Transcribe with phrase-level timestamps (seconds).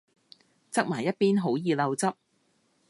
[0.71, 2.11] 側埋一邊好易漏汁